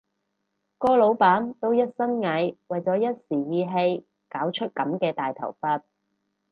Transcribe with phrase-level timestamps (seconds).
[0.79, 5.83] 個老闆都一身蟻，為咗一時意氣搞出咁大頭佛